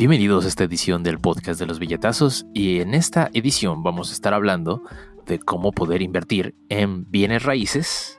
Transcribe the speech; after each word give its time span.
Bienvenidos 0.00 0.46
a 0.46 0.48
esta 0.48 0.64
edición 0.64 1.02
del 1.02 1.18
podcast 1.18 1.60
de 1.60 1.66
los 1.66 1.78
billetazos 1.78 2.46
y 2.54 2.80
en 2.80 2.94
esta 2.94 3.28
edición 3.34 3.82
vamos 3.82 4.08
a 4.08 4.14
estar 4.14 4.32
hablando 4.32 4.82
de 5.26 5.38
cómo 5.38 5.72
poder 5.72 6.00
invertir 6.00 6.54
en 6.70 7.04
bienes 7.10 7.42
raíces 7.42 8.16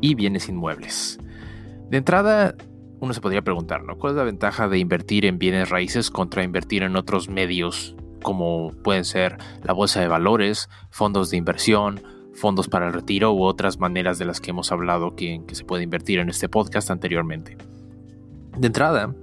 y 0.00 0.14
bienes 0.14 0.48
inmuebles. 0.48 1.18
De 1.90 1.98
entrada, 1.98 2.54
uno 3.00 3.12
se 3.12 3.20
podría 3.20 3.42
preguntar, 3.42 3.82
¿no? 3.82 3.98
¿Cuál 3.98 4.14
es 4.14 4.16
la 4.16 4.24
ventaja 4.24 4.68
de 4.68 4.78
invertir 4.78 5.26
en 5.26 5.38
bienes 5.38 5.68
raíces 5.68 6.10
contra 6.10 6.44
invertir 6.44 6.82
en 6.82 6.96
otros 6.96 7.28
medios 7.28 7.94
como 8.22 8.70
pueden 8.82 9.04
ser 9.04 9.36
la 9.62 9.74
bolsa 9.74 10.00
de 10.00 10.08
valores, 10.08 10.70
fondos 10.88 11.28
de 11.28 11.36
inversión, 11.36 12.00
fondos 12.32 12.68
para 12.68 12.86
el 12.86 12.94
retiro 12.94 13.34
u 13.34 13.42
otras 13.42 13.78
maneras 13.78 14.18
de 14.18 14.24
las 14.24 14.40
que 14.40 14.52
hemos 14.52 14.72
hablado 14.72 15.14
que, 15.14 15.42
que 15.46 15.56
se 15.56 15.64
puede 15.64 15.82
invertir 15.82 16.20
en 16.20 16.30
este 16.30 16.48
podcast 16.48 16.90
anteriormente? 16.90 17.58
De 18.56 18.66
entrada, 18.66 19.14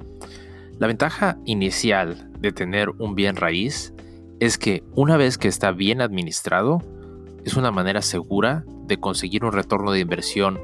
la 0.80 0.88
ventaja 0.88 1.38
inicial 1.46 2.32
de 2.40 2.54
tener 2.54 2.90
un 2.90 3.14
bien 3.14 3.36
raíz 3.36 3.94
es 4.40 4.58
que 4.58 4.82
una 4.96 5.18
vez 5.18 5.38
que 5.38 5.50
está 5.50 5.72
bien 5.72 6.02
administrado, 6.02 6.82
es 7.44 7.56
una 7.56 7.72
manera 7.72 8.02
segura 8.02 8.64
de 8.86 8.98
conseguir 8.98 9.44
un 9.44 9.52
retorno 9.52 9.92
de 9.92 10.00
inversión 10.00 10.60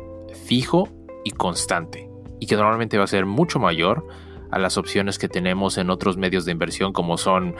fijo 0.45 0.87
y 1.25 1.31
constante, 1.31 2.09
y 2.39 2.47
que 2.47 2.55
normalmente 2.55 2.97
va 2.97 3.03
a 3.03 3.07
ser 3.07 3.25
mucho 3.25 3.59
mayor 3.59 4.07
a 4.51 4.59
las 4.59 4.77
opciones 4.77 5.19
que 5.19 5.27
tenemos 5.27 5.77
en 5.77 5.89
otros 5.89 6.15
medios 6.15 6.45
de 6.45 6.53
inversión 6.53 6.93
como 6.93 7.17
son 7.17 7.55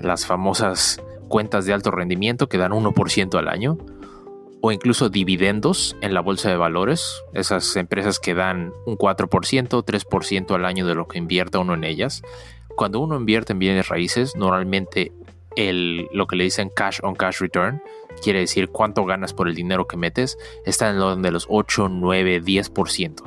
las 0.00 0.24
famosas 0.24 1.02
cuentas 1.28 1.66
de 1.66 1.74
alto 1.74 1.90
rendimiento 1.90 2.48
que 2.48 2.56
dan 2.56 2.72
1% 2.72 3.38
al 3.38 3.48
año, 3.48 3.76
o 4.60 4.72
incluso 4.72 5.08
dividendos 5.08 5.96
en 6.00 6.14
la 6.14 6.20
bolsa 6.20 6.50
de 6.50 6.56
valores, 6.56 7.22
esas 7.32 7.76
empresas 7.76 8.18
que 8.18 8.34
dan 8.34 8.72
un 8.86 8.96
4%, 8.96 9.28
3% 9.28 10.54
al 10.54 10.64
año 10.64 10.86
de 10.86 10.94
lo 10.94 11.06
que 11.06 11.18
invierta 11.18 11.58
uno 11.58 11.74
en 11.74 11.84
ellas. 11.84 12.22
Cuando 12.76 13.00
uno 13.00 13.16
invierte 13.16 13.52
en 13.52 13.58
bienes 13.58 13.88
raíces, 13.88 14.36
normalmente 14.36 15.12
el, 15.56 16.08
lo 16.12 16.26
que 16.26 16.36
le 16.36 16.44
dicen 16.44 16.70
cash 16.74 16.98
on 17.02 17.14
cash 17.14 17.38
return, 17.40 17.82
quiere 18.22 18.40
decir 18.40 18.68
cuánto 18.68 19.04
ganas 19.04 19.32
por 19.32 19.48
el 19.48 19.54
dinero 19.54 19.86
que 19.86 19.96
metes, 19.96 20.36
está 20.64 20.90
en 20.90 20.98
lo 20.98 21.14
de 21.16 21.30
los 21.30 21.46
8, 21.48 21.88
9, 21.88 22.42
10%. 22.42 23.22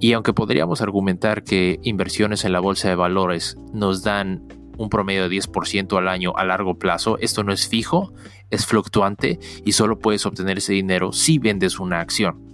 Y 0.00 0.12
aunque 0.12 0.32
podríamos 0.32 0.80
argumentar 0.80 1.42
que 1.42 1.80
inversiones 1.82 2.44
en 2.44 2.52
la 2.52 2.60
bolsa 2.60 2.88
de 2.88 2.94
valores 2.94 3.56
nos 3.72 4.02
dan 4.02 4.46
un 4.78 4.88
promedio 4.88 5.28
de 5.28 5.36
10% 5.36 5.98
al 5.98 6.08
año 6.08 6.32
a 6.36 6.44
largo 6.44 6.78
plazo, 6.78 7.18
esto 7.18 7.44
no 7.44 7.52
es 7.52 7.68
fijo, 7.68 8.14
es 8.48 8.64
fluctuante 8.64 9.38
y 9.64 9.72
solo 9.72 9.98
puedes 9.98 10.24
obtener 10.24 10.58
ese 10.58 10.72
dinero 10.72 11.12
si 11.12 11.38
vendes 11.38 11.78
una 11.78 12.00
acción. 12.00 12.48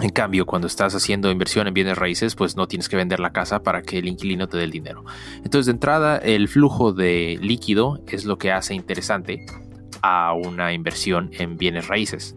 En 0.00 0.10
cambio, 0.10 0.46
cuando 0.46 0.68
estás 0.68 0.94
haciendo 0.94 1.28
inversión 1.28 1.66
en 1.66 1.74
bienes 1.74 1.98
raíces, 1.98 2.36
pues 2.36 2.54
no 2.54 2.68
tienes 2.68 2.88
que 2.88 2.94
vender 2.94 3.18
la 3.18 3.32
casa 3.32 3.64
para 3.64 3.82
que 3.82 3.98
el 3.98 4.06
inquilino 4.06 4.46
te 4.46 4.56
dé 4.56 4.64
el 4.64 4.70
dinero. 4.70 5.04
Entonces, 5.38 5.66
de 5.66 5.72
entrada, 5.72 6.18
el 6.18 6.46
flujo 6.46 6.92
de 6.92 7.36
líquido 7.42 8.00
es 8.06 8.24
lo 8.24 8.38
que 8.38 8.52
hace 8.52 8.74
interesante 8.74 9.44
a 10.02 10.34
una 10.34 10.72
inversión 10.72 11.30
en 11.32 11.56
bienes 11.56 11.88
raíces. 11.88 12.36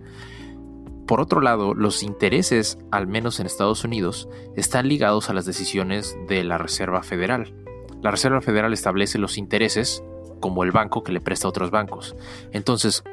Por 1.06 1.22
otro 1.22 1.42
lado, 1.42 1.76
los 1.76 2.02
intereses, 2.04 2.80
al 2.90 3.06
menos 3.06 3.40
en 3.40 3.46
Estados 3.46 3.84
Unidos, 3.84 4.28
están 4.56 4.88
ligados 4.88 5.30
a 5.30 5.34
las 5.34 5.46
decisiones 5.46 6.18
de 6.28 6.44
la 6.44 6.58
Reserva 6.58 7.04
Federal. 7.04 7.54
La 8.02 8.12
Reserva 8.12 8.42
Federal 8.42 8.74
establece 8.74 9.18
los 9.20 9.38
intereses 9.38 10.04
como 10.40 10.64
el 10.64 10.72
banco 10.72 11.04
que 11.04 11.12
le 11.12 11.22
presta 11.22 11.48
a 11.48 11.50
otros 11.50 11.72
bancos. 11.72 12.16
Entonces, 12.52 13.04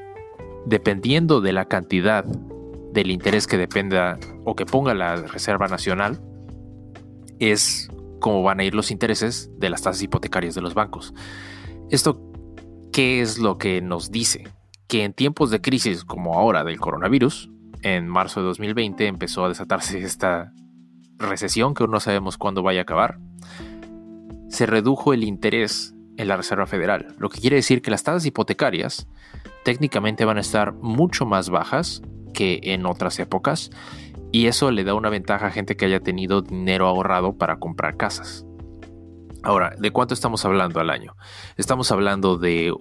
dependiendo 0.66 1.40
de 1.40 1.52
la 1.52 1.66
cantidad 1.66 2.24
del 2.24 3.10
interés 3.10 3.46
que 3.46 3.58
dependa 3.58 4.18
o 4.44 4.56
que 4.56 4.66
ponga 4.66 4.94
la 4.94 5.16
Reserva 5.16 5.68
Nacional, 5.68 6.20
es 7.38 7.88
cómo 8.18 8.42
van 8.42 8.60
a 8.60 8.64
ir 8.64 8.74
los 8.74 8.90
intereses 8.90 9.50
de 9.58 9.68
las 9.68 9.82
tasas 9.82 10.02
hipotecarias 10.02 10.54
de 10.54 10.62
los 10.62 10.74
bancos. 10.74 11.14
Esto, 11.90 12.20
¿qué 12.92 13.20
es 13.20 13.38
lo 13.38 13.58
que 13.58 13.82
nos 13.82 14.10
dice? 14.10 14.48
Que 14.88 15.04
en 15.04 15.12
tiempos 15.12 15.50
de 15.50 15.60
crisis 15.60 16.04
como 16.04 16.34
ahora 16.34 16.64
del 16.64 16.80
coronavirus, 16.80 17.50
en 17.82 18.08
marzo 18.08 18.40
de 18.40 18.46
2020 18.46 19.06
empezó 19.06 19.44
a 19.44 19.48
desatarse 19.48 19.98
esta 19.98 20.52
recesión 21.18 21.74
que 21.74 21.84
aún 21.84 21.92
no 21.92 22.00
sabemos 22.00 22.38
cuándo 22.38 22.62
vaya 22.62 22.80
a 22.80 22.82
acabar 22.82 23.18
se 24.48 24.66
redujo 24.66 25.12
el 25.12 25.24
interés 25.24 25.94
en 26.16 26.28
la 26.28 26.36
Reserva 26.36 26.66
Federal, 26.66 27.14
lo 27.18 27.28
que 27.28 27.40
quiere 27.40 27.56
decir 27.56 27.80
que 27.80 27.90
las 27.90 28.02
tasas 28.02 28.26
hipotecarias 28.26 29.06
técnicamente 29.64 30.24
van 30.24 30.38
a 30.38 30.40
estar 30.40 30.72
mucho 30.74 31.26
más 31.26 31.48
bajas 31.50 32.02
que 32.34 32.60
en 32.62 32.86
otras 32.86 33.18
épocas 33.18 33.70
y 34.32 34.46
eso 34.46 34.70
le 34.70 34.84
da 34.84 34.94
una 34.94 35.10
ventaja 35.10 35.46
a 35.46 35.50
gente 35.50 35.76
que 35.76 35.86
haya 35.86 36.00
tenido 36.00 36.42
dinero 36.42 36.86
ahorrado 36.86 37.38
para 37.38 37.58
comprar 37.58 37.96
casas. 37.96 38.44
Ahora, 39.42 39.74
¿de 39.78 39.90
cuánto 39.90 40.14
estamos 40.14 40.44
hablando 40.44 40.80
al 40.80 40.90
año? 40.90 41.16
Estamos 41.56 41.92
hablando 41.92 42.36
de 42.36 42.74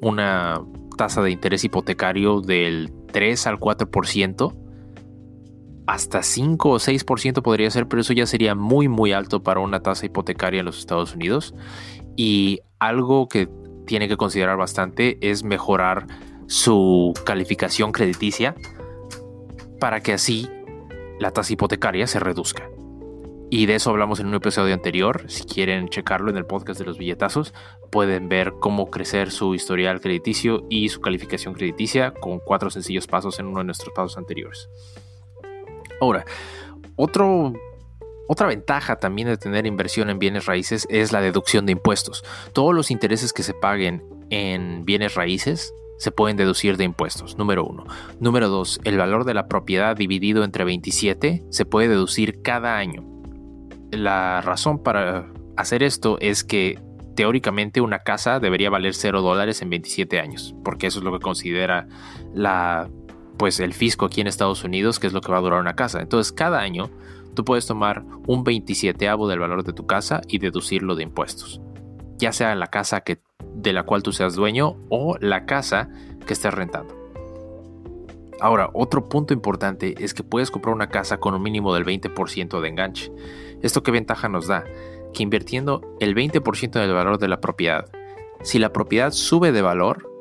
una 0.00 0.60
tasa 0.96 1.22
de 1.22 1.30
interés 1.30 1.64
hipotecario 1.64 2.40
del 2.40 2.92
3 3.12 3.46
al 3.48 3.58
4%, 3.58 4.54
hasta 5.86 6.22
5 6.22 6.70
o 6.70 6.78
6% 6.78 7.42
podría 7.42 7.70
ser, 7.70 7.88
pero 7.88 8.00
eso 8.00 8.12
ya 8.12 8.26
sería 8.26 8.54
muy 8.54 8.88
muy 8.88 9.12
alto 9.12 9.42
para 9.42 9.60
una 9.60 9.80
tasa 9.80 10.06
hipotecaria 10.06 10.60
en 10.60 10.66
los 10.66 10.78
Estados 10.78 11.14
Unidos. 11.14 11.54
Y 12.16 12.60
algo 12.78 13.28
que 13.28 13.48
tiene 13.86 14.08
que 14.08 14.16
considerar 14.16 14.56
bastante 14.56 15.18
es 15.20 15.44
mejorar 15.44 16.06
su 16.46 17.12
calificación 17.24 17.92
crediticia 17.92 18.54
para 19.80 20.00
que 20.00 20.12
así 20.12 20.48
la 21.18 21.30
tasa 21.30 21.52
hipotecaria 21.52 22.06
se 22.06 22.18
reduzca. 22.18 22.68
Y 23.50 23.66
de 23.66 23.76
eso 23.76 23.90
hablamos 23.90 24.18
en 24.20 24.26
un 24.26 24.34
episodio 24.34 24.74
anterior. 24.74 25.24
Si 25.28 25.44
quieren 25.44 25.88
checarlo 25.88 26.30
en 26.30 26.36
el 26.36 26.46
podcast 26.46 26.80
de 26.80 26.86
los 26.86 26.98
billetazos, 26.98 27.54
pueden 27.92 28.28
ver 28.28 28.54
cómo 28.58 28.90
crecer 28.90 29.30
su 29.30 29.54
historial 29.54 30.00
crediticio 30.00 30.66
y 30.70 30.88
su 30.88 31.00
calificación 31.00 31.54
crediticia 31.54 32.12
con 32.12 32.40
cuatro 32.40 32.70
sencillos 32.70 33.06
pasos 33.06 33.38
en 33.38 33.46
uno 33.46 33.58
de 33.58 33.66
nuestros 33.66 33.94
pasos 33.94 34.18
anteriores. 34.18 34.68
Ahora, 36.00 36.24
otra 36.96 38.46
ventaja 38.46 38.96
también 38.96 39.28
de 39.28 39.36
tener 39.36 39.66
inversión 39.66 40.10
en 40.10 40.18
bienes 40.18 40.46
raíces 40.46 40.86
es 40.90 41.12
la 41.12 41.20
deducción 41.20 41.66
de 41.66 41.72
impuestos. 41.72 42.24
Todos 42.52 42.74
los 42.74 42.90
intereses 42.90 43.32
que 43.32 43.42
se 43.42 43.54
paguen 43.54 44.02
en 44.30 44.84
bienes 44.84 45.14
raíces 45.14 45.74
se 45.98 46.10
pueden 46.10 46.36
deducir 46.36 46.76
de 46.76 46.84
impuestos, 46.84 47.38
número 47.38 47.64
uno. 47.64 47.84
Número 48.20 48.48
dos, 48.48 48.80
el 48.84 48.98
valor 48.98 49.24
de 49.24 49.34
la 49.34 49.46
propiedad 49.46 49.96
dividido 49.96 50.44
entre 50.44 50.64
27 50.64 51.44
se 51.48 51.64
puede 51.64 51.88
deducir 51.88 52.42
cada 52.42 52.76
año. 52.76 53.04
La 53.90 54.40
razón 54.40 54.82
para 54.82 55.32
hacer 55.56 55.82
esto 55.82 56.18
es 56.20 56.42
que 56.42 56.80
teóricamente 57.14 57.80
una 57.80 58.00
casa 58.00 58.40
debería 58.40 58.70
valer 58.70 58.94
0 58.94 59.22
dólares 59.22 59.62
en 59.62 59.70
27 59.70 60.18
años, 60.18 60.54
porque 60.64 60.88
eso 60.88 60.98
es 60.98 61.04
lo 61.04 61.12
que 61.12 61.20
considera 61.22 61.86
la 62.34 62.90
pues 63.36 63.60
el 63.60 63.74
fisco 63.74 64.06
aquí 64.06 64.20
en 64.20 64.26
Estados 64.26 64.64
Unidos, 64.64 64.98
que 64.98 65.06
es 65.06 65.12
lo 65.12 65.20
que 65.20 65.32
va 65.32 65.38
a 65.38 65.42
durar 65.42 65.60
una 65.60 65.76
casa. 65.76 66.00
Entonces, 66.00 66.32
cada 66.32 66.60
año 66.60 66.90
tú 67.34 67.44
puedes 67.44 67.66
tomar 67.66 68.04
un 68.26 68.44
27 68.44 69.04
del 69.04 69.38
valor 69.38 69.64
de 69.64 69.72
tu 69.72 69.86
casa 69.86 70.20
y 70.28 70.38
deducirlo 70.38 70.94
de 70.94 71.02
impuestos. 71.02 71.60
Ya 72.18 72.32
sea 72.32 72.54
la 72.54 72.68
casa 72.68 73.00
que, 73.00 73.20
de 73.54 73.72
la 73.72 73.82
cual 73.82 74.02
tú 74.02 74.12
seas 74.12 74.34
dueño 74.34 74.76
o 74.88 75.16
la 75.18 75.46
casa 75.46 75.88
que 76.26 76.32
estés 76.32 76.54
rentando. 76.54 76.94
Ahora, 78.40 78.70
otro 78.72 79.08
punto 79.08 79.32
importante 79.32 79.94
es 79.98 80.12
que 80.12 80.22
puedes 80.22 80.50
comprar 80.50 80.74
una 80.74 80.88
casa 80.88 81.18
con 81.18 81.34
un 81.34 81.42
mínimo 81.42 81.74
del 81.74 81.84
20% 81.84 82.60
de 82.60 82.68
enganche. 82.68 83.12
¿Esto 83.62 83.82
qué 83.82 83.90
ventaja 83.90 84.28
nos 84.28 84.48
da? 84.48 84.64
Que 85.12 85.22
invirtiendo 85.22 85.80
el 86.00 86.14
20% 86.14 86.72
del 86.72 86.92
valor 86.92 87.18
de 87.18 87.28
la 87.28 87.40
propiedad, 87.40 87.86
si 88.42 88.58
la 88.58 88.72
propiedad 88.72 89.12
sube 89.12 89.52
de 89.52 89.62
valor, 89.62 90.13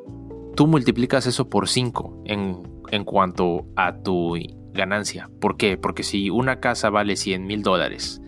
tú 0.55 0.67
multiplicas 0.67 1.27
eso 1.27 1.49
por 1.49 1.67
5 1.67 2.23
en 2.25 2.73
en 2.93 3.05
cuanto 3.05 3.65
a 3.75 3.97
tu 3.97 4.37
ganancia. 4.71 5.27
¿Por 5.41 5.57
qué? 5.57 5.77
Porque 5.77 6.03
si 6.03 6.29
una 6.29 6.59
casa 6.59 6.91
vale 6.91 7.15
100 7.15 7.47
mil 7.47 7.63
dólares 7.63 8.21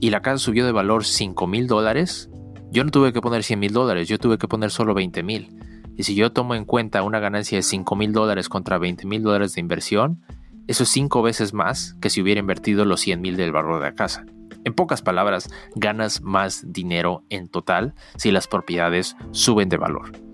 y 0.00 0.10
la 0.10 0.20
casa 0.20 0.38
subió 0.38 0.66
de 0.66 0.72
valor 0.72 1.04
5 1.04 1.46
mil 1.46 1.68
dólares, 1.68 2.28
yo 2.72 2.82
no 2.82 2.90
tuve 2.90 3.12
que 3.12 3.20
poner 3.20 3.44
100 3.44 3.60
mil 3.60 3.72
dólares, 3.72 4.08
yo 4.08 4.18
tuve 4.18 4.36
que 4.36 4.48
poner 4.48 4.72
solo 4.72 4.94
20 4.94 5.22
mil. 5.22 5.56
Y 5.96 6.02
si 6.02 6.16
yo 6.16 6.32
tomo 6.32 6.56
en 6.56 6.64
cuenta 6.64 7.04
una 7.04 7.20
ganancia 7.20 7.56
de 7.56 7.62
5 7.62 7.94
mil 7.94 8.12
dólares 8.12 8.48
contra 8.48 8.78
20 8.78 9.06
mil 9.06 9.22
dólares 9.22 9.54
de 9.54 9.60
inversión, 9.60 10.22
eso 10.66 10.82
es 10.82 10.88
5 10.88 11.22
veces 11.22 11.54
más 11.54 11.94
que 12.00 12.10
si 12.10 12.20
hubiera 12.20 12.40
invertido 12.40 12.84
los 12.84 13.00
100 13.00 13.20
mil 13.20 13.36
del 13.36 13.52
valor 13.52 13.80
de 13.80 13.90
la 13.90 13.94
casa. 13.94 14.26
En 14.64 14.74
pocas 14.74 15.02
palabras, 15.02 15.50
ganas 15.76 16.20
más 16.20 16.64
dinero 16.72 17.22
en 17.28 17.46
total 17.46 17.94
si 18.16 18.32
las 18.32 18.48
propiedades 18.48 19.16
suben 19.30 19.68
de 19.68 19.76
valor. 19.76 20.33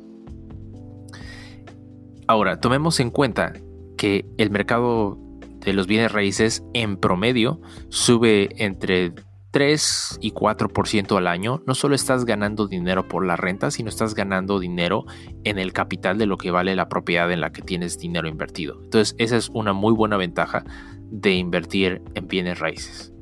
Ahora, 2.30 2.60
tomemos 2.60 3.00
en 3.00 3.10
cuenta 3.10 3.54
que 3.98 4.24
el 4.38 4.52
mercado 4.52 5.18
de 5.64 5.72
los 5.72 5.88
bienes 5.88 6.12
raíces 6.12 6.62
en 6.74 6.96
promedio 6.96 7.60
sube 7.88 8.50
entre 8.64 9.14
3 9.50 10.18
y 10.20 10.30
4% 10.30 11.16
al 11.16 11.26
año, 11.26 11.60
no 11.66 11.74
solo 11.74 11.96
estás 11.96 12.24
ganando 12.24 12.68
dinero 12.68 13.08
por 13.08 13.26
la 13.26 13.34
renta, 13.34 13.72
sino 13.72 13.88
estás 13.88 14.14
ganando 14.14 14.60
dinero 14.60 15.06
en 15.42 15.58
el 15.58 15.72
capital 15.72 16.18
de 16.18 16.26
lo 16.26 16.36
que 16.36 16.52
vale 16.52 16.76
la 16.76 16.88
propiedad 16.88 17.32
en 17.32 17.40
la 17.40 17.50
que 17.50 17.62
tienes 17.62 17.98
dinero 17.98 18.28
invertido. 18.28 18.78
Entonces, 18.80 19.16
esa 19.18 19.36
es 19.36 19.48
una 19.48 19.72
muy 19.72 19.92
buena 19.92 20.16
ventaja 20.16 20.62
de 21.10 21.32
invertir 21.32 22.00
en 22.14 22.28
bienes 22.28 22.60
raíces. 22.60 23.12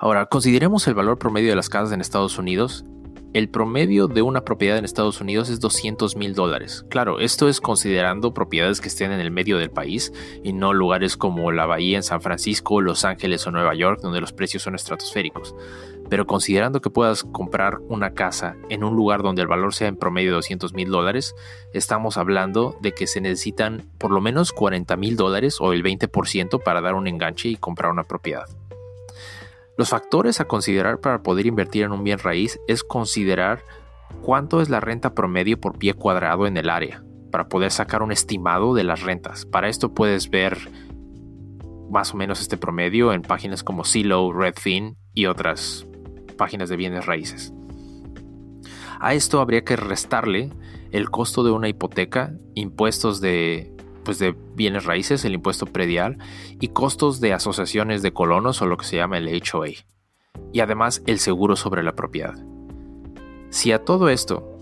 Ahora, 0.00 0.26
consideremos 0.26 0.88
el 0.88 0.94
valor 0.94 1.20
promedio 1.20 1.50
de 1.50 1.56
las 1.56 1.68
casas 1.68 1.92
en 1.92 2.00
Estados 2.00 2.36
Unidos. 2.36 2.84
El 3.34 3.48
promedio 3.48 4.06
de 4.06 4.22
una 4.22 4.44
propiedad 4.44 4.78
en 4.78 4.84
Estados 4.84 5.20
Unidos 5.20 5.50
es 5.50 5.58
200 5.58 6.14
mil 6.14 6.36
dólares. 6.36 6.86
Claro, 6.88 7.18
esto 7.18 7.48
es 7.48 7.60
considerando 7.60 8.32
propiedades 8.32 8.80
que 8.80 8.86
estén 8.86 9.10
en 9.10 9.18
el 9.18 9.32
medio 9.32 9.58
del 9.58 9.72
país 9.72 10.12
y 10.44 10.52
no 10.52 10.72
lugares 10.72 11.16
como 11.16 11.50
la 11.50 11.66
Bahía 11.66 11.96
en 11.96 12.04
San 12.04 12.22
Francisco, 12.22 12.80
Los 12.80 13.04
Ángeles 13.04 13.44
o 13.44 13.50
Nueva 13.50 13.74
York, 13.74 13.98
donde 14.00 14.20
los 14.20 14.32
precios 14.32 14.62
son 14.62 14.76
estratosféricos. 14.76 15.56
Pero 16.08 16.28
considerando 16.28 16.80
que 16.80 16.90
puedas 16.90 17.24
comprar 17.24 17.80
una 17.88 18.14
casa 18.14 18.54
en 18.68 18.84
un 18.84 18.94
lugar 18.94 19.24
donde 19.24 19.42
el 19.42 19.48
valor 19.48 19.74
sea 19.74 19.88
en 19.88 19.96
promedio 19.96 20.30
de 20.30 20.36
200 20.36 20.72
mil 20.72 20.90
dólares, 20.90 21.34
estamos 21.72 22.16
hablando 22.18 22.78
de 22.82 22.92
que 22.92 23.08
se 23.08 23.20
necesitan 23.20 23.90
por 23.98 24.12
lo 24.12 24.20
menos 24.20 24.52
40 24.52 24.96
mil 24.96 25.16
dólares 25.16 25.56
o 25.58 25.72
el 25.72 25.82
20% 25.82 26.62
para 26.62 26.80
dar 26.80 26.94
un 26.94 27.08
enganche 27.08 27.48
y 27.48 27.56
comprar 27.56 27.90
una 27.90 28.04
propiedad. 28.04 28.46
Los 29.76 29.88
factores 29.88 30.40
a 30.40 30.44
considerar 30.44 31.00
para 31.00 31.22
poder 31.22 31.46
invertir 31.46 31.82
en 31.82 31.92
un 31.92 32.04
bien 32.04 32.20
raíz 32.20 32.60
es 32.68 32.84
considerar 32.84 33.64
cuánto 34.22 34.60
es 34.60 34.68
la 34.68 34.78
renta 34.78 35.14
promedio 35.14 35.60
por 35.60 35.78
pie 35.78 35.94
cuadrado 35.94 36.46
en 36.46 36.56
el 36.56 36.70
área, 36.70 37.02
para 37.32 37.48
poder 37.48 37.72
sacar 37.72 38.02
un 38.02 38.12
estimado 38.12 38.74
de 38.74 38.84
las 38.84 39.02
rentas. 39.02 39.46
Para 39.46 39.68
esto 39.68 39.92
puedes 39.92 40.30
ver 40.30 40.70
más 41.90 42.14
o 42.14 42.16
menos 42.16 42.40
este 42.40 42.56
promedio 42.56 43.12
en 43.12 43.22
páginas 43.22 43.64
como 43.64 43.84
Zillow, 43.84 44.32
Redfin 44.32 44.96
y 45.12 45.26
otras 45.26 45.86
páginas 46.38 46.68
de 46.68 46.76
bienes 46.76 47.06
raíces. 47.06 47.52
A 49.00 49.14
esto 49.14 49.40
habría 49.40 49.64
que 49.64 49.76
restarle 49.76 50.50
el 50.92 51.10
costo 51.10 51.42
de 51.42 51.50
una 51.50 51.68
hipoteca, 51.68 52.32
impuestos 52.54 53.20
de, 53.20 53.73
pues 54.04 54.18
de 54.18 54.34
bienes 54.54 54.84
raíces, 54.84 55.24
el 55.24 55.34
impuesto 55.34 55.66
predial 55.66 56.18
y 56.60 56.68
costos 56.68 57.20
de 57.20 57.32
asociaciones 57.32 58.02
de 58.02 58.12
colonos 58.12 58.62
o 58.62 58.66
lo 58.66 58.76
que 58.76 58.86
se 58.86 58.96
llama 58.96 59.18
el 59.18 59.28
HOA. 59.28 59.68
Y 60.52 60.60
además 60.60 61.02
el 61.06 61.18
seguro 61.18 61.56
sobre 61.56 61.82
la 61.82 61.96
propiedad. 61.96 62.34
Si 63.50 63.72
a 63.72 63.84
todo 63.84 64.08
esto 64.08 64.58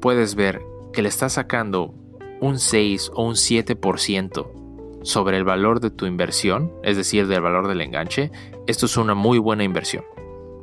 puedes 0.00 0.34
ver 0.34 0.62
que 0.92 1.02
le 1.02 1.08
estás 1.08 1.34
sacando 1.34 1.94
un 2.40 2.58
6 2.58 3.10
o 3.14 3.24
un 3.24 3.34
7% 3.34 5.02
sobre 5.02 5.36
el 5.36 5.44
valor 5.44 5.80
de 5.80 5.90
tu 5.90 6.06
inversión, 6.06 6.72
es 6.82 6.96
decir, 6.96 7.26
del 7.26 7.40
valor 7.40 7.68
del 7.68 7.80
enganche, 7.80 8.30
esto 8.66 8.86
es 8.86 8.96
una 8.96 9.14
muy 9.14 9.38
buena 9.38 9.64
inversión. 9.64 10.04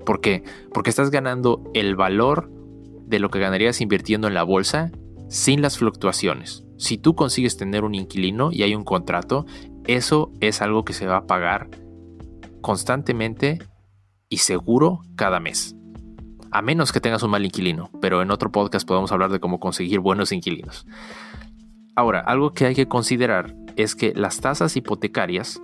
¿Por 0.05 0.21
qué? 0.21 0.43
Porque 0.73 0.89
estás 0.89 1.11
ganando 1.11 1.63
el 1.73 1.95
valor 1.95 2.49
de 3.05 3.19
lo 3.19 3.29
que 3.29 3.39
ganarías 3.39 3.81
invirtiendo 3.81 4.27
en 4.27 4.33
la 4.33 4.43
bolsa 4.43 4.91
sin 5.29 5.61
las 5.61 5.77
fluctuaciones. 5.77 6.62
Si 6.83 6.97
tú 6.97 7.15
consigues 7.15 7.55
tener 7.55 7.85
un 7.85 7.95
inquilino 7.95 8.51
y 8.51 8.63
hay 8.63 8.75
un 8.75 8.83
contrato, 8.83 9.45
eso 9.87 10.33
es 10.41 10.61
algo 10.61 10.83
que 10.83 10.91
se 10.91 11.07
va 11.07 11.15
a 11.15 11.27
pagar 11.27 11.69
constantemente 12.59 13.59
y 14.27 14.39
seguro 14.39 14.99
cada 15.15 15.39
mes. 15.39 15.77
A 16.51 16.61
menos 16.61 16.91
que 16.91 16.99
tengas 16.99 17.23
un 17.23 17.31
mal 17.31 17.45
inquilino, 17.45 17.89
pero 18.01 18.21
en 18.21 18.31
otro 18.31 18.51
podcast 18.51 18.85
podemos 18.85 19.13
hablar 19.13 19.31
de 19.31 19.39
cómo 19.39 19.61
conseguir 19.61 20.01
buenos 20.01 20.33
inquilinos. 20.33 20.85
Ahora, 21.95 22.19
algo 22.19 22.51
que 22.51 22.65
hay 22.65 22.75
que 22.75 22.89
considerar 22.89 23.55
es 23.77 23.95
que 23.95 24.11
las 24.13 24.41
tasas 24.41 24.75
hipotecarias 24.75 25.61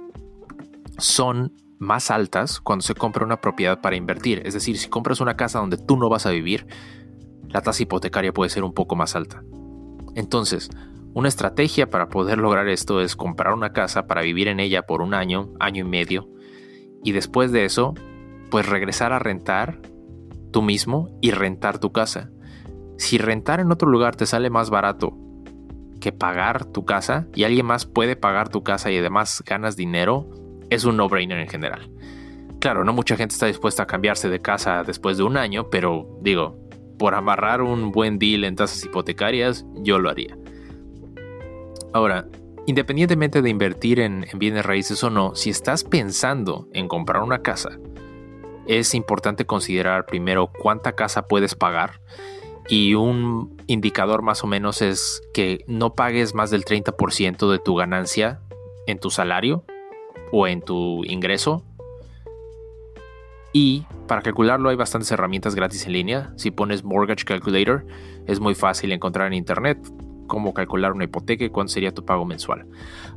son 1.00 1.52
más 1.80 2.12
altas 2.12 2.62
cuando 2.62 2.84
se 2.84 2.96
compra 2.96 3.26
una 3.26 3.42
propiedad 3.42 3.82
para 3.82 3.98
invertir. 3.98 4.42
Es 4.46 4.54
decir, 4.54 4.78
si 4.78 4.88
compras 4.88 5.20
una 5.20 5.36
casa 5.36 5.60
donde 5.60 5.76
tú 5.76 5.98
no 5.98 6.08
vas 6.08 6.26
a 6.26 6.32
vivir, 6.32 6.66
la 7.50 7.60
tasa 7.60 7.84
hipotecaria 7.84 8.32
puede 8.32 8.50
ser 8.50 8.64
un 8.64 8.74
poco 8.74 8.96
más 8.96 9.18
alta. 9.18 9.44
Entonces, 10.16 10.70
una 11.14 11.28
estrategia 11.28 11.90
para 11.90 12.10
poder 12.10 12.38
lograr 12.38 12.68
esto 12.68 13.02
es 13.02 13.16
comprar 13.16 13.54
una 13.54 13.74
casa 13.74 14.08
para 14.08 14.22
vivir 14.22 14.48
en 14.48 14.60
ella 14.60 14.84
por 14.84 15.02
un 15.02 15.14
año, 15.14 15.50
año 15.60 15.86
y 15.86 15.88
medio, 15.88 16.30
y 17.04 17.12
después 17.12 17.52
de 17.52 17.66
eso, 17.66 17.94
pues 18.52 18.68
regresar 18.68 19.14
a 19.14 19.20
rentar 19.20 19.80
tú 20.52 20.62
mismo 20.62 21.10
y 21.22 21.32
rentar 21.32 21.80
tu 21.80 21.92
casa. 21.92 22.30
Si 22.98 23.18
rentar 23.18 23.60
en 23.60 23.72
otro 23.72 23.90
lugar 23.90 24.16
te 24.16 24.26
sale 24.26 24.50
más 24.50 24.70
barato 24.70 25.18
que 26.00 26.12
pagar 26.12 26.66
tu 26.66 26.86
casa 26.86 27.28
y 27.36 27.44
alguien 27.44 27.66
más 27.66 27.86
puede 27.86 28.16
pagar 28.16 28.50
tu 28.50 28.64
casa 28.64 28.92
y 28.92 28.98
además 28.98 29.44
ganas 29.46 29.76
dinero, 29.76 30.30
es 30.70 30.86
un 30.86 30.98
no-brainer 30.98 31.40
en 31.40 31.48
general. 31.48 31.92
Claro, 32.60 32.84
no 32.84 32.94
mucha 32.94 33.16
gente 33.16 33.34
está 33.34 33.46
dispuesta 33.46 33.84
a 33.84 33.88
cambiarse 33.88 34.30
de 34.30 34.42
casa 34.42 34.84
después 34.84 35.18
de 35.18 35.24
un 35.24 35.38
año, 35.38 35.70
pero 35.70 36.20
digo, 36.22 36.58
por 36.98 37.16
amarrar 37.16 37.62
un 37.62 37.92
buen 37.92 38.20
deal 38.20 38.44
en 38.44 38.56
tasas 38.56 38.84
hipotecarias, 38.84 39.66
yo 39.76 40.00
lo 40.00 40.10
haría. 40.10 40.38
Ahora, 41.94 42.28
independientemente 42.68 43.42
de 43.42 43.50
invertir 43.50 44.00
en, 44.00 44.26
en, 44.32 44.40
bienes 44.40 44.66
raíces 44.66 45.04
o 45.04 45.10
no, 45.10 45.36
si 45.36 45.50
estás 45.50 45.84
pensando 45.84 46.68
en 46.74 46.88
comprar 46.88 47.24
una 47.24 47.42
casa, 47.42 47.80
es 48.68 48.94
importante 48.94 49.46
considerar 49.46 50.06
primero 50.06 50.52
cuánta 50.62 50.94
casa 50.94 51.28
puedes 51.28 51.56
pagar 51.56 52.02
y 52.70 52.94
un 52.94 53.58
indicador 53.66 54.22
más 54.22 54.44
o 54.44 54.48
menos 54.48 54.84
es 54.84 55.24
que 55.34 55.66
no 55.68 55.96
pagues 55.96 56.36
más 56.36 56.52
del 56.52 56.64
30% 56.64 57.52
de 57.52 57.58
tu 57.58 57.76
ganancia 57.76 58.42
en 58.86 59.00
tu 59.00 59.10
salario 59.10 59.66
o 60.32 60.48
en 60.48 60.62
tu 60.62 61.04
ingreso. 61.06 61.64
Y 63.52 63.86
para 64.08 64.22
calcularlo 64.22 64.70
hay 64.70 64.76
bastantes 64.76 65.12
herramientas 65.12 65.56
gratis 65.56 65.88
en 65.88 65.94
línea. 65.94 66.32
Si 66.36 66.52
pones 66.52 66.84
Mortgage 66.84 67.26
Calculator 67.26 67.88
es 68.28 68.40
muy 68.40 68.54
fácil 68.54 68.92
encontrar 68.92 69.26
en 69.26 69.34
internet 69.34 69.80
cómo 70.30 70.54
calcular 70.54 70.94
una 70.94 71.04
hipoteca 71.04 71.44
y 71.44 71.50
cuánto 71.50 71.74
sería 71.74 71.94
tu 71.94 72.06
pago 72.06 72.24
mensual. 72.24 72.66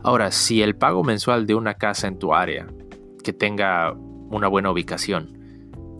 Ahora, 0.03 0.33
si 0.33 0.63
el 0.63 0.75
pago 0.75 1.05
mensual 1.05 1.47
de 1.47 1.55
una 1.55 1.75
casa 1.75 2.09
en 2.09 2.19
tu 2.19 2.35
área 2.35 2.67
que 3.23 3.33
tenga 3.33 3.93
una 3.93 4.49
buena 4.49 4.73
ubicación 4.73 5.39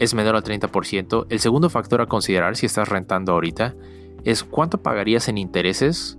es 0.01 0.15
menor 0.15 0.35
al 0.35 0.43
30%, 0.43 1.27
el 1.29 1.39
segundo 1.39 1.71
factor 1.71 2.01
a 2.01 2.07
considerar 2.07 2.57
si 2.57 2.67
estás 2.67 2.89
rentando 2.89 3.33
ahorita 3.33 3.77
es 4.25 4.43
cuánto 4.43 4.83
pagarías 4.83 5.29
en 5.29 5.39
intereses 5.39 6.19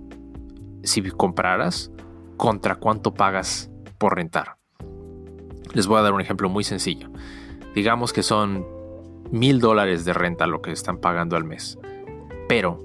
si 0.82 1.02
compraras 1.10 1.90
contra 2.38 2.76
cuánto 2.76 3.12
pagas 3.12 3.70
por 3.98 4.16
rentar. 4.16 4.56
Les 5.74 5.86
voy 5.86 5.98
a 5.98 6.02
dar 6.02 6.12
un 6.12 6.20
ejemplo 6.20 6.48
muy 6.48 6.64
sencillo. 6.64 7.10
Digamos 7.74 8.12
que 8.12 8.22
son 8.22 8.64
mil 9.30 9.60
dólares 9.60 10.04
de 10.04 10.12
renta 10.12 10.46
lo 10.46 10.62
que 10.62 10.70
están 10.70 10.98
pagando 10.98 11.36
al 11.36 11.44
mes. 11.44 11.78
Pero 12.48 12.78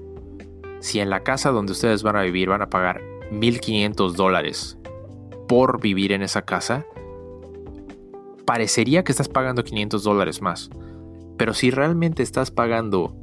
si 0.80 1.00
en 1.00 1.10
la 1.10 1.22
casa 1.22 1.50
donde 1.50 1.72
ustedes 1.72 2.02
van 2.02 2.16
a 2.16 2.22
vivir 2.22 2.48
van 2.48 2.62
a 2.62 2.70
pagar 2.70 3.02
1.500 3.30 4.12
dólares 4.12 4.78
por 5.48 5.80
vivir 5.80 6.12
en 6.12 6.22
esa 6.22 6.42
casa, 6.42 6.86
parecería 8.44 9.04
que 9.04 9.12
estás 9.12 9.28
pagando 9.28 9.64
500 9.64 10.02
dólares 10.02 10.42
más. 10.42 10.70
Pero 11.36 11.54
si 11.54 11.70
realmente 11.70 12.22
estás 12.22 12.50
pagando 12.50 13.16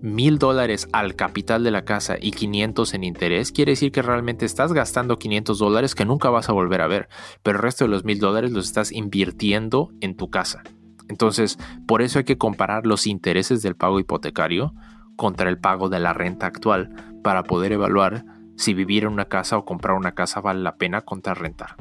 mil 0.00 0.38
dólares 0.38 0.88
al 0.92 1.16
capital 1.16 1.64
de 1.64 1.70
la 1.70 1.84
casa 1.84 2.16
y 2.20 2.30
500 2.30 2.94
en 2.94 3.04
interés, 3.04 3.52
quiere 3.52 3.72
decir 3.72 3.90
que 3.90 4.02
realmente 4.02 4.46
estás 4.46 4.72
gastando 4.72 5.18
500 5.18 5.58
dólares 5.58 5.94
que 5.94 6.04
nunca 6.04 6.30
vas 6.30 6.48
a 6.48 6.52
volver 6.52 6.80
a 6.80 6.86
ver, 6.86 7.08
pero 7.42 7.58
el 7.58 7.62
resto 7.62 7.84
de 7.84 7.90
los 7.90 8.04
mil 8.04 8.18
dólares 8.18 8.52
los 8.52 8.66
estás 8.66 8.92
invirtiendo 8.92 9.90
en 10.00 10.16
tu 10.16 10.30
casa. 10.30 10.62
Entonces, 11.08 11.58
por 11.86 12.02
eso 12.02 12.18
hay 12.18 12.24
que 12.24 12.38
comparar 12.38 12.86
los 12.86 13.06
intereses 13.06 13.62
del 13.62 13.76
pago 13.76 13.98
hipotecario 13.98 14.74
contra 15.18 15.50
el 15.50 15.58
pago 15.58 15.88
de 15.88 15.98
la 15.98 16.14
renta 16.14 16.46
actual 16.46 16.90
para 17.24 17.42
poder 17.42 17.72
evaluar 17.72 18.24
si 18.56 18.72
vivir 18.72 19.02
en 19.02 19.10
una 19.10 19.24
casa 19.24 19.58
o 19.58 19.64
comprar 19.64 19.96
una 19.96 20.12
casa 20.12 20.40
vale 20.40 20.60
la 20.60 20.76
pena 20.76 21.00
contra 21.02 21.34
rentar. 21.34 21.74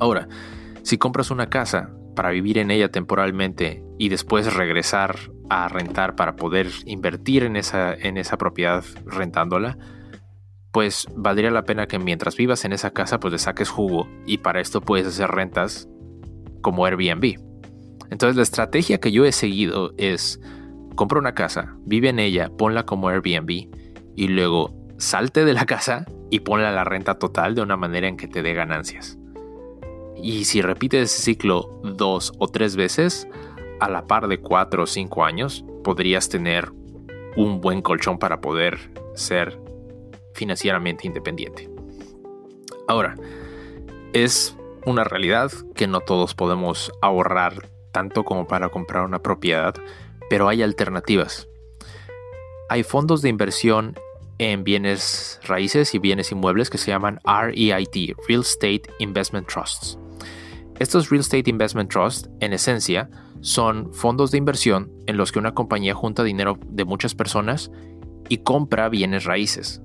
Ahora, 0.00 0.26
si 0.82 0.96
compras 0.96 1.30
una 1.30 1.50
casa 1.50 1.90
para 2.16 2.30
vivir 2.30 2.56
en 2.56 2.70
ella 2.70 2.90
temporalmente 2.90 3.84
y 3.98 4.08
después 4.08 4.54
regresar 4.54 5.16
a 5.50 5.68
rentar 5.68 6.16
para 6.16 6.36
poder 6.36 6.68
invertir 6.86 7.44
en 7.44 7.54
esa, 7.54 7.92
en 7.94 8.16
esa 8.16 8.38
propiedad 8.38 8.82
rentándola, 9.04 9.76
pues 10.72 11.06
valdría 11.14 11.50
la 11.50 11.64
pena 11.64 11.86
que 11.86 11.98
mientras 11.98 12.36
vivas 12.36 12.64
en 12.64 12.72
esa 12.72 12.92
casa 12.92 13.20
pues 13.20 13.32
le 13.32 13.38
saques 13.38 13.68
jugo 13.68 14.08
y 14.26 14.38
para 14.38 14.60
esto 14.60 14.80
puedes 14.80 15.06
hacer 15.06 15.30
rentas 15.30 15.86
como 16.62 16.86
Airbnb. 16.86 17.36
Entonces 18.10 18.36
la 18.36 18.42
estrategia 18.42 18.98
que 18.98 19.12
yo 19.12 19.26
he 19.26 19.32
seguido 19.32 19.92
es 19.98 20.40
compra 20.96 21.20
una 21.20 21.34
casa, 21.34 21.76
vive 21.84 22.08
en 22.08 22.18
ella, 22.18 22.50
ponla 22.56 22.84
como 22.84 23.08
Airbnb 23.08 23.68
y 24.16 24.28
luego 24.28 24.74
salte 24.98 25.44
de 25.44 25.52
la 25.52 25.66
casa 25.66 26.06
y 26.30 26.40
ponla 26.40 26.70
a 26.70 26.72
la 26.72 26.84
renta 26.84 27.18
total 27.18 27.54
de 27.54 27.62
una 27.62 27.76
manera 27.76 28.08
en 28.08 28.16
que 28.16 28.26
te 28.26 28.42
dé 28.42 28.54
ganancias. 28.54 29.18
Y 30.16 30.44
si 30.46 30.62
repites 30.62 31.12
ese 31.12 31.22
ciclo 31.22 31.80
dos 31.84 32.32
o 32.38 32.48
tres 32.48 32.74
veces, 32.74 33.28
a 33.78 33.90
la 33.90 34.06
par 34.06 34.26
de 34.26 34.40
cuatro 34.40 34.84
o 34.84 34.86
cinco 34.86 35.24
años, 35.24 35.64
podrías 35.84 36.28
tener 36.28 36.72
un 37.36 37.60
buen 37.60 37.82
colchón 37.82 38.18
para 38.18 38.40
poder 38.40 38.90
ser 39.14 39.60
financieramente 40.32 41.06
independiente. 41.06 41.70
Ahora, 42.88 43.14
es 44.12 44.56
una 44.86 45.04
realidad 45.04 45.50
que 45.74 45.86
no 45.86 46.00
todos 46.00 46.34
podemos 46.34 46.90
ahorrar 47.02 47.68
tanto 47.92 48.24
como 48.24 48.46
para 48.46 48.68
comprar 48.68 49.04
una 49.04 49.20
propiedad, 49.20 49.74
pero 50.28 50.48
hay 50.48 50.62
alternativas. 50.62 51.48
Hay 52.68 52.82
fondos 52.82 53.22
de 53.22 53.28
inversión 53.28 53.98
en 54.38 54.64
bienes 54.64 55.40
raíces 55.44 55.94
y 55.94 55.98
bienes 55.98 56.30
inmuebles 56.32 56.68
que 56.68 56.78
se 56.78 56.90
llaman 56.90 57.20
REIT, 57.24 58.16
Real 58.28 58.40
Estate 58.40 58.82
Investment 58.98 59.48
Trusts. 59.48 59.98
Estos 60.78 61.08
Real 61.08 61.20
Estate 61.20 61.48
Investment 61.48 61.90
Trust, 61.90 62.26
en 62.40 62.52
esencia, 62.52 63.08
son 63.40 63.94
fondos 63.94 64.30
de 64.30 64.38
inversión 64.38 64.92
en 65.06 65.16
los 65.16 65.32
que 65.32 65.38
una 65.38 65.54
compañía 65.54 65.94
junta 65.94 66.22
dinero 66.22 66.58
de 66.66 66.84
muchas 66.84 67.14
personas 67.14 67.70
y 68.28 68.38
compra 68.38 68.88
bienes 68.88 69.24
raíces. 69.24 69.80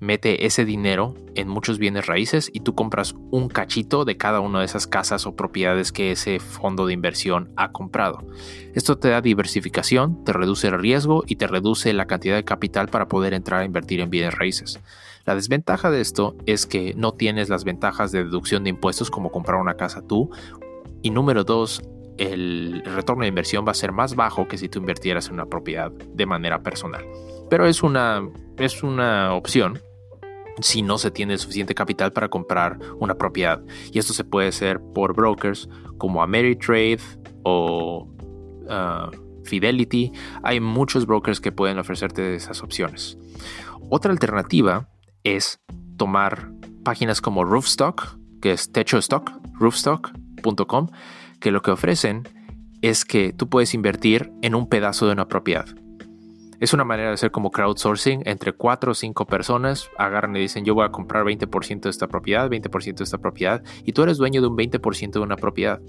Mete 0.00 0.46
ese 0.46 0.64
dinero 0.64 1.14
en 1.34 1.48
muchos 1.48 1.78
bienes 1.78 2.06
raíces 2.06 2.50
y 2.52 2.60
tú 2.60 2.76
compras 2.76 3.16
un 3.32 3.48
cachito 3.48 4.04
de 4.04 4.16
cada 4.16 4.38
una 4.38 4.60
de 4.60 4.64
esas 4.64 4.86
casas 4.86 5.26
o 5.26 5.34
propiedades 5.34 5.90
que 5.90 6.12
ese 6.12 6.38
fondo 6.38 6.86
de 6.86 6.92
inversión 6.92 7.50
ha 7.56 7.72
comprado. 7.72 8.24
Esto 8.74 8.96
te 8.96 9.08
da 9.08 9.20
diversificación, 9.20 10.24
te 10.24 10.32
reduce 10.32 10.68
el 10.68 10.78
riesgo 10.78 11.24
y 11.26 11.34
te 11.34 11.48
reduce 11.48 11.92
la 11.94 12.06
cantidad 12.06 12.36
de 12.36 12.44
capital 12.44 12.86
para 12.88 13.08
poder 13.08 13.34
entrar 13.34 13.62
a 13.62 13.64
invertir 13.64 13.98
en 14.00 14.10
bienes 14.10 14.34
raíces. 14.38 14.78
La 15.26 15.34
desventaja 15.34 15.90
de 15.90 16.00
esto 16.00 16.36
es 16.46 16.66
que 16.66 16.94
no 16.94 17.12
tienes 17.12 17.48
las 17.48 17.64
ventajas 17.64 18.12
de 18.12 18.22
deducción 18.22 18.62
de 18.62 18.70
impuestos 18.70 19.10
como 19.10 19.32
comprar 19.32 19.60
una 19.60 19.74
casa 19.74 20.00
tú. 20.00 20.30
Y 21.02 21.10
número 21.10 21.42
dos, 21.42 21.82
el 22.18 22.82
retorno 22.84 23.22
de 23.22 23.28
inversión 23.28 23.66
va 23.66 23.72
a 23.72 23.74
ser 23.74 23.90
más 23.90 24.14
bajo 24.14 24.46
que 24.46 24.58
si 24.58 24.68
tú 24.68 24.78
invirtieras 24.78 25.26
en 25.26 25.34
una 25.34 25.46
propiedad 25.46 25.90
de 25.90 26.24
manera 26.24 26.62
personal. 26.62 27.04
Pero 27.50 27.66
es 27.66 27.82
una, 27.82 28.28
es 28.58 28.82
una 28.84 29.34
opción 29.34 29.80
si 30.60 30.82
no 30.82 30.98
se 30.98 31.10
tiene 31.10 31.38
suficiente 31.38 31.74
capital 31.74 32.12
para 32.12 32.28
comprar 32.28 32.78
una 32.98 33.14
propiedad. 33.14 33.62
Y 33.92 33.98
esto 33.98 34.12
se 34.12 34.24
puede 34.24 34.48
hacer 34.48 34.80
por 34.94 35.14
brokers 35.14 35.68
como 35.98 36.22
Ameritrade 36.22 37.00
o 37.42 38.08
uh, 38.64 39.44
Fidelity. 39.44 40.12
Hay 40.42 40.60
muchos 40.60 41.06
brokers 41.06 41.40
que 41.40 41.52
pueden 41.52 41.78
ofrecerte 41.78 42.34
esas 42.34 42.62
opciones. 42.62 43.18
Otra 43.90 44.12
alternativa 44.12 44.88
es 45.24 45.60
tomar 45.96 46.52
páginas 46.84 47.20
como 47.20 47.44
Roofstock, 47.44 48.18
que 48.40 48.52
es 48.52 48.72
techo 48.72 48.98
stock, 48.98 49.30
roofstock.com, 49.54 50.88
que 51.40 51.50
lo 51.50 51.62
que 51.62 51.70
ofrecen 51.70 52.28
es 52.82 53.04
que 53.04 53.32
tú 53.32 53.48
puedes 53.48 53.74
invertir 53.74 54.32
en 54.42 54.54
un 54.54 54.68
pedazo 54.68 55.06
de 55.06 55.12
una 55.12 55.28
propiedad. 55.28 55.66
Es 56.60 56.72
una 56.72 56.84
manera 56.84 57.08
de 57.08 57.14
hacer 57.14 57.30
como 57.30 57.52
crowdsourcing 57.52 58.22
entre 58.24 58.52
cuatro 58.52 58.92
o 58.92 58.94
cinco 58.94 59.26
personas, 59.26 59.90
agarran 59.96 60.34
y 60.36 60.40
dicen 60.40 60.64
yo 60.64 60.74
voy 60.74 60.84
a 60.84 60.90
comprar 60.90 61.24
20% 61.24 61.82
de 61.82 61.90
esta 61.90 62.08
propiedad, 62.08 62.50
20% 62.50 62.96
de 62.96 63.04
esta 63.04 63.18
propiedad, 63.18 63.62
y 63.84 63.92
tú 63.92 64.02
eres 64.02 64.18
dueño 64.18 64.40
de 64.40 64.48
un 64.48 64.56
20% 64.56 65.12
de 65.12 65.20
una 65.20 65.36
propiedad. 65.36 65.80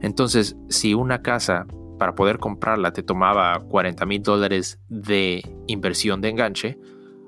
Entonces, 0.00 0.56
si 0.68 0.94
una 0.94 1.20
casa 1.20 1.66
para 1.98 2.14
poder 2.14 2.38
comprarla 2.38 2.92
te 2.92 3.02
tomaba 3.02 3.58
40 3.58 4.06
mil 4.06 4.22
dólares 4.22 4.80
de 4.88 5.42
inversión 5.66 6.22
de 6.22 6.30
enganche, 6.30 6.78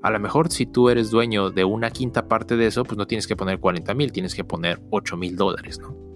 a 0.03 0.11
lo 0.11 0.19
mejor 0.19 0.51
si 0.51 0.65
tú 0.65 0.89
eres 0.89 1.11
dueño 1.11 1.51
de 1.51 1.65
una 1.65 1.91
quinta 1.91 2.29
parte 2.29 2.57
de 2.57 2.67
eso, 2.67 2.85
pues 2.85 2.97
no 2.97 3.07
tienes 3.07 3.27
que 3.27 3.37
poner 3.37 3.61
40 3.61 3.93
mil, 3.93 4.13
tienes 4.13 4.35
que 4.35 4.45
poner 4.45 4.81
8 4.91 5.19
mil 5.19 5.37
dólares, 5.37 5.79
¿no? 5.79 6.10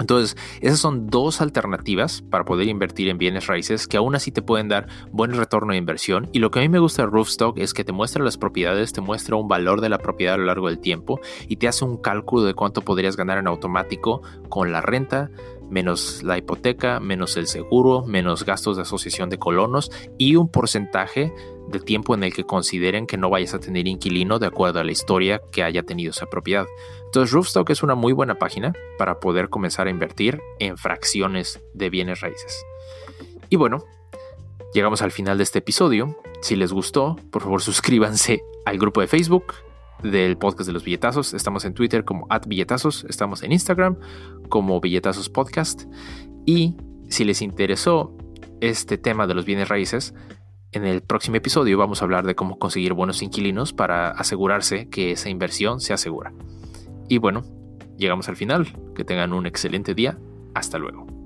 Entonces, 0.00 0.36
esas 0.60 0.78
son 0.78 1.08
dos 1.08 1.40
alternativas 1.40 2.22
para 2.22 2.44
poder 2.44 2.68
invertir 2.68 3.08
en 3.08 3.18
bienes 3.18 3.46
raíces 3.46 3.86
que 3.88 3.96
aún 3.96 4.14
así 4.14 4.30
te 4.30 4.42
pueden 4.42 4.68
dar 4.68 4.88
buen 5.10 5.32
retorno 5.32 5.72
de 5.72 5.78
inversión. 5.78 6.28
Y 6.32 6.38
lo 6.38 6.50
que 6.50 6.60
a 6.60 6.62
mí 6.62 6.68
me 6.68 6.78
gusta 6.78 7.02
de 7.02 7.10
Roofstock 7.10 7.58
es 7.58 7.74
que 7.74 7.84
te 7.84 7.92
muestra 7.92 8.24
las 8.24 8.38
propiedades, 8.38 8.92
te 8.92 9.00
muestra 9.00 9.36
un 9.36 9.48
valor 9.48 9.80
de 9.80 9.88
la 9.88 9.98
propiedad 9.98 10.34
a 10.34 10.38
lo 10.38 10.44
largo 10.44 10.68
del 10.68 10.78
tiempo 10.78 11.20
y 11.48 11.56
te 11.56 11.68
hace 11.68 11.84
un 11.84 11.96
cálculo 11.96 12.44
de 12.44 12.54
cuánto 12.54 12.82
podrías 12.82 13.16
ganar 13.16 13.38
en 13.38 13.46
automático 13.46 14.22
con 14.48 14.72
la 14.72 14.80
renta, 14.80 15.30
menos 15.70 16.22
la 16.22 16.38
hipoteca, 16.38 17.00
menos 17.00 17.36
el 17.36 17.46
seguro, 17.46 18.04
menos 18.06 18.44
gastos 18.44 18.76
de 18.76 18.82
asociación 18.82 19.30
de 19.30 19.38
colonos 19.38 19.90
y 20.16 20.36
un 20.36 20.48
porcentaje 20.48 21.32
de 21.68 21.80
tiempo 21.80 22.14
en 22.14 22.24
el 22.24 22.34
que 22.34 22.44
consideren 22.44 23.06
que 23.06 23.18
no 23.18 23.30
vayas 23.30 23.54
a 23.54 23.60
tener 23.60 23.86
inquilino 23.86 24.38
de 24.38 24.46
acuerdo 24.46 24.80
a 24.80 24.84
la 24.84 24.92
historia 24.92 25.40
que 25.52 25.62
haya 25.62 25.82
tenido 25.82 26.10
esa 26.10 26.26
propiedad. 26.26 26.66
Entonces 27.04 27.32
Roofstock 27.32 27.70
es 27.70 27.82
una 27.82 27.94
muy 27.94 28.12
buena 28.12 28.36
página 28.36 28.72
para 28.98 29.20
poder 29.20 29.48
comenzar 29.48 29.86
a 29.86 29.90
invertir 29.90 30.40
en 30.58 30.76
fracciones 30.78 31.60
de 31.74 31.90
bienes 31.90 32.20
raíces. 32.20 32.64
Y 33.50 33.56
bueno, 33.56 33.84
llegamos 34.74 35.02
al 35.02 35.12
final 35.12 35.38
de 35.38 35.44
este 35.44 35.58
episodio. 35.60 36.18
Si 36.40 36.56
les 36.56 36.72
gustó, 36.72 37.16
por 37.30 37.42
favor 37.42 37.62
suscríbanse 37.62 38.42
al 38.64 38.78
grupo 38.78 39.00
de 39.00 39.06
Facebook 39.06 39.54
del 40.02 40.36
podcast 40.36 40.66
de 40.66 40.72
los 40.72 40.84
billetazos. 40.84 41.34
Estamos 41.34 41.64
en 41.64 41.74
Twitter 41.74 42.04
como 42.04 42.26
at 42.30 42.46
billetazos, 42.46 43.04
estamos 43.08 43.42
en 43.42 43.52
Instagram 43.52 43.96
como 44.48 44.80
billetazos 44.80 45.28
podcast. 45.28 45.84
Y 46.46 46.76
si 47.08 47.24
les 47.24 47.42
interesó 47.42 48.16
este 48.60 48.98
tema 48.98 49.26
de 49.26 49.34
los 49.34 49.44
bienes 49.44 49.68
raíces, 49.68 50.14
en 50.72 50.84
el 50.84 51.02
próximo 51.02 51.36
episodio 51.36 51.78
vamos 51.78 52.02
a 52.02 52.04
hablar 52.04 52.26
de 52.26 52.34
cómo 52.34 52.58
conseguir 52.58 52.92
buenos 52.92 53.22
inquilinos 53.22 53.72
para 53.72 54.10
asegurarse 54.10 54.88
que 54.88 55.12
esa 55.12 55.30
inversión 55.30 55.80
sea 55.80 55.96
segura. 55.96 56.32
Y 57.08 57.18
bueno, 57.18 57.44
llegamos 57.96 58.28
al 58.28 58.36
final. 58.36 58.66
Que 58.94 59.04
tengan 59.04 59.32
un 59.32 59.46
excelente 59.46 59.94
día. 59.94 60.18
Hasta 60.54 60.78
luego. 60.78 61.17